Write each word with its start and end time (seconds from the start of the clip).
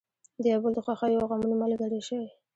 د 0.41 0.43
یو 0.53 0.59
بل 0.63 0.71
د 0.75 0.79
خوښیو 0.85 1.21
او 1.21 1.27
غمونو 1.31 1.55
ملګري 1.63 2.01
شئ. 2.07 2.23